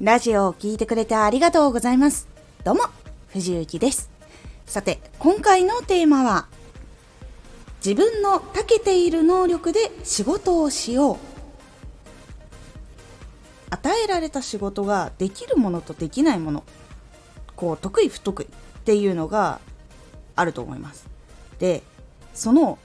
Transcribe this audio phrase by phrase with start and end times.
[0.00, 2.26] ラジオを聴いてくれてありがとうございます。
[2.64, 2.84] どうも、
[3.28, 4.08] 藤幸です。
[4.64, 6.46] さて、今回のテーマは、
[7.84, 11.16] 自分の長けている能力で仕事をしよう。
[13.68, 16.64] 与えられた仕事ができるものとできないもの、
[17.54, 18.48] こう、得意不得意っ
[18.84, 19.60] ていうのが
[20.34, 21.06] あると思います。
[21.58, 21.82] で、
[22.32, 22.78] その、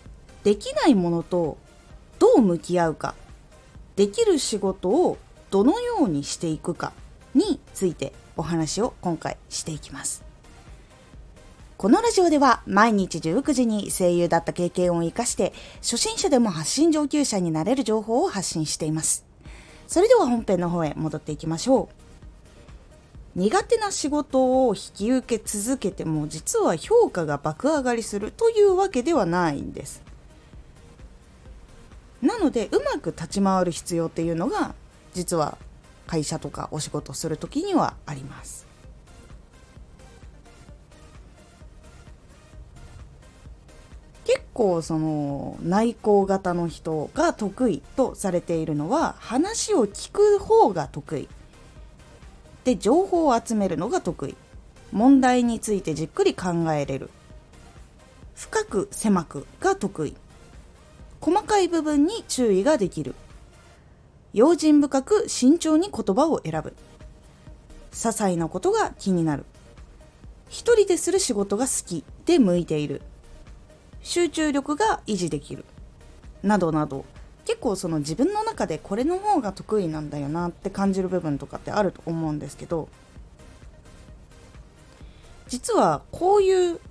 [0.44, 1.58] できないものと
[2.20, 3.16] どう向き合うか、
[3.96, 5.18] できる仕事を
[5.50, 6.92] どのようにしていくか
[7.36, 10.24] についてお話を今回していきます。
[11.78, 19.26] このラジオでは毎日19時に声優だった経験を活かして初心者でも発信上級者になれる情報を発信しています。
[19.86, 23.40] それでは本編の方へ戻っていきましょう。
[23.40, 30.02] 苦手な仕事を引き受け続けても実は評価が爆上がりするというわけではないんです。
[32.22, 34.74] なのでうまく立ち回る必要っていうのが
[35.14, 35.58] 実は
[36.08, 38.66] 会社とかお仕事する時にはあります。
[44.26, 51.28] 結構その内向型の人が得意とされているのは話を聞く方が得意。
[52.64, 54.36] で情報を集めるのが得意。
[54.92, 57.10] 問題についてじっくり考えれる。
[58.34, 60.16] 深く狭くが得意。
[61.22, 63.16] 細かい部分に注意ができる。
[64.36, 66.76] 用心深く慎重に言葉を選ぶ。
[67.94, 69.46] 些細なことが気になる。
[70.50, 73.02] 一人でする仕事が好きで向いている。
[74.04, 75.64] 集中力が維持できる。
[76.44, 77.06] などなど。
[77.46, 82.90] 結構その自分の中でこれの方が得意なんだよなって感じる部分とかってあると思うんですけど。
[85.48, 86.82] 実はこういう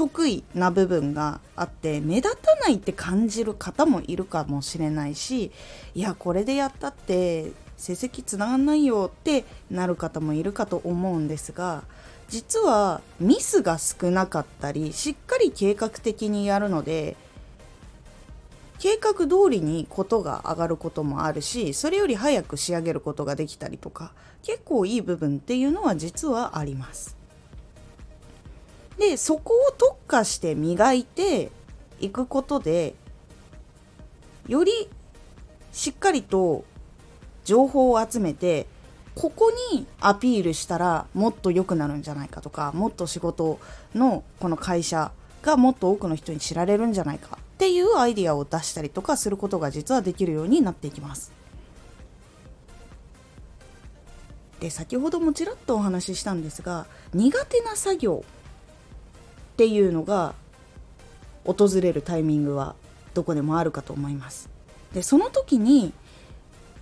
[0.00, 5.52] 得意な部分があって目立たないって感じる方もいるかもしれないし
[5.94, 11.82] いやこれでやったって成績つながんないよってなる方もいるかと思うんですが
[12.30, 17.14] 実はミスが少なかったりしっかり計画的にやるので
[18.78, 24.12] 計画通りにことが上がることもあるしそれより早く仕上げることができたりとか
[24.42, 27.19] 結構いい部分っていうのは実はあります。
[29.00, 31.50] でそこを特化して磨いて
[32.00, 32.94] いくことで
[34.46, 34.72] より
[35.72, 36.64] しっかりと
[37.46, 38.66] 情報を集めて
[39.14, 43.58] ここにアピールしたらもっと良くなるんじゃないかとかもっと仕事
[43.94, 51.32] のこの会社がもっと多くの人に知られるんじゃないかっていうアイディアを出したりとかすることが実はできるようになっていきます。
[54.60, 58.24] で先ほどもちらっとお話ししたんですが苦手な作業
[59.60, 60.32] っていうのが
[61.44, 62.74] 訪れるタイミングは
[63.12, 64.48] どこでもあるかと思います。
[64.94, 65.92] でその時に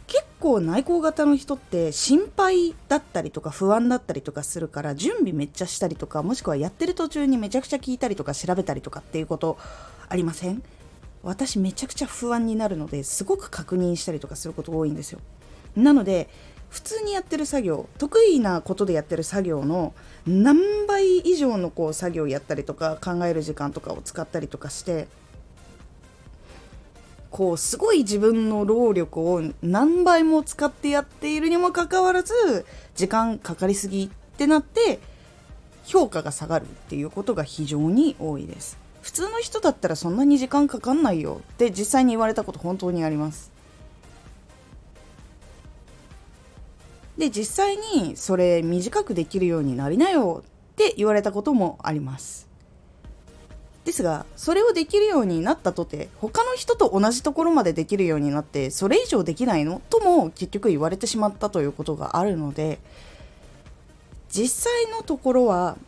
[0.06, 9.58] 結構内向型の人って心配だったりとか不安だったりとかするから準備めっちゃしたりとかもしくはやってる途中にめちゃくちゃ聞いたりとか調べたりとかっていうこと
[10.08, 10.62] ありません？
[11.24, 15.18] 私めちゃくちゃ不安になるのですごく確認したりとかすること多いんですよ。
[15.74, 16.30] なので
[16.70, 19.94] 普通にやってる作業得意なことでやってる作業の
[20.26, 25.08] 何倍以上のこう作業やったりとか考える時間とかを使ったりとかして
[27.30, 34.98] こうすごい自分の労力を何倍も使ってやっているにもかかわらず時間かかりすぎってなって
[35.84, 38.78] 評価が下がるっていうことが非常に多いです。
[39.02, 43.50] 普通の人だったらそんなに時間かかんないよって実際に言われたこと本当にあります。
[47.18, 52.48] で実際にそれ短くできるようになりなよって言われたこともあります。
[53.84, 59.80] ですがそれをできるようになったとて他の人と同じところまでできるようになってそれ以上できないの？
[59.88, 62.78] とも結局言われてしまったということがあるので
[64.30, 65.78] 実際のところは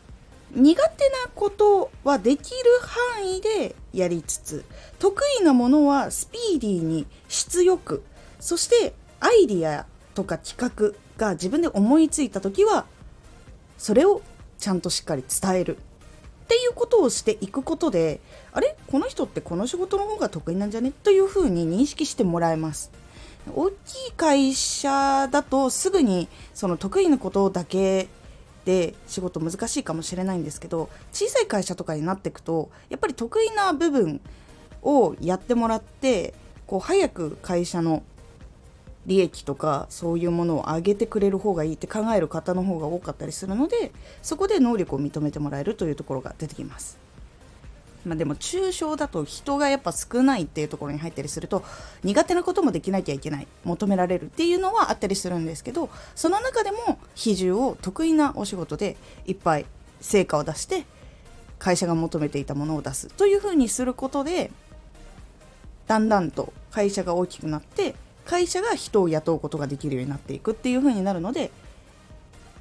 [0.52, 4.64] 苦手なことはできる範囲でやりつつ
[4.98, 8.03] 得意なものはスピーディーに質よく
[8.41, 12.86] そしてアイディアとか企画が自分で思いついた時は
[13.78, 14.22] それを
[14.59, 15.80] ちゃんとしっかり伝えるっ
[16.48, 18.21] ていうことをしていくことで
[18.53, 18.77] あれ？
[18.89, 20.91] この人ってこの仕事の方が得意なんじゃね？
[20.91, 22.91] というふうに認識してもらえます。
[23.54, 28.09] 大きい会社だとすぐにその得意なことだけ
[28.65, 34.21] で仕事難しいかもしれないんですけど小さい会社とかになっていくとやっぱり得意な部分
[34.83, 36.34] をやってもらって
[36.66, 38.03] こう早く会社の
[39.10, 43.91] 利益とかそういうものを上げてくれる方がいいって考える方の方が多かったりするので
[44.22, 46.97] そこで能力を認めてもらえるというところが出てきます。
[48.07, 51.62] まあ、でも抽象だと人がやっぱ少ないっていうところに入ったりすると
[52.03, 58.97] 苦手なこともできなきゃいけない求められるっていうのはあったりするんですけどその中でも比重を得意なお仕事で
[59.27, 59.66] いっぱい
[60.01, 60.86] 成果を出して
[61.59, 64.51] 会社が求めていたものを出すというふうにすることで
[65.86, 71.50] だんだんと会社が大きくなって会社が人を雇うことができるようになっていくっていうふうになるので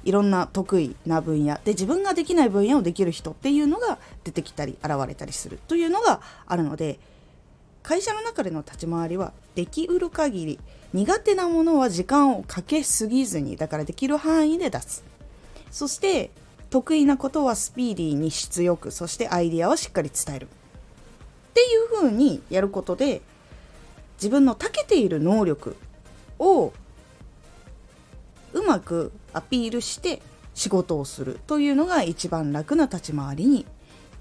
[0.04, 6.98] いろんな得意な分野で自分ができない分野をできる人っていうのが出てきたり現れたりするというのがあるので
[7.82, 10.58] 会社の中での立ち回りはできうる限り
[10.92, 15.04] 苦手なものは時間をかけすぎずにだからできる範囲で出す。
[15.70, 16.30] そして
[16.68, 20.46] 得意なことはスピーディーに質よくそしてアイディアはしっかり伝える。
[20.46, 23.22] っていう風にやることで
[24.20, 25.76] 自分の長けている能力
[26.38, 26.74] を
[28.52, 30.20] うまくアピールして
[30.54, 33.64] 仕事をするというのが一番楽な立ち回りに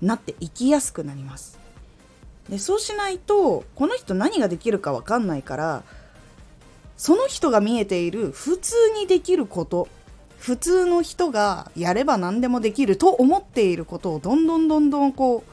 [0.01, 1.59] なっていきやすくなります。
[2.47, 5.83] でそうしないとこの人何ができるか分かんないから
[6.97, 9.87] その人が見えている普通にできること
[10.39, 15.43] 普通の人がやれば何でもできると思っていることをどんどんどんどんこう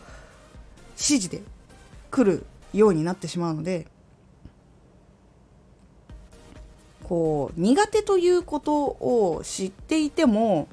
[0.93, 1.43] 指示で
[2.11, 3.87] 来るようになってしまうので
[7.07, 10.67] こう苦手ということを知っていても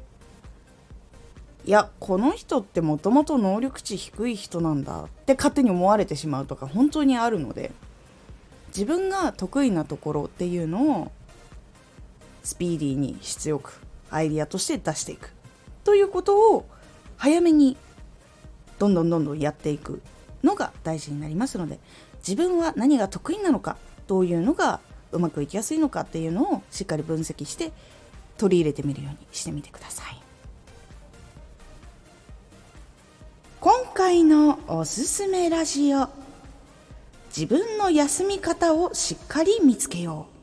[1.63, 7.71] いやこの人ってもともと能力値低い人なんだって勝手に思われてしまうとか本当にあるので
[8.69, 11.11] 自分が得意なところっていうのを
[12.43, 15.31] スピーディーに質よくアイディアとして出していく
[15.83, 16.65] ということを
[17.15, 17.77] 早めに
[18.79, 20.01] どんどんどんどんやっていく
[20.43, 21.77] のが大事になりますので
[22.27, 23.77] 自分は何が得意なのか
[24.07, 24.79] どういうのが
[25.13, 27.71] うまくいきやすいのかっていうのをしっかり分析して
[28.37, 30.19] 取り入れてみるようにしてみてください。
[33.61, 36.09] 今回のおすすめラジオ
[37.27, 40.33] 自分の休み方をしっかり見つけよう。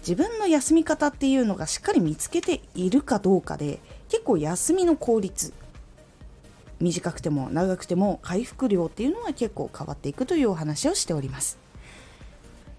[0.00, 5.52] 自分の休み方っていうのがしっかり見つけているかどうかで結構休みの効率
[6.80, 11.69] 短くても長くても回復量っていうのは結構変わっていくというお話をしております。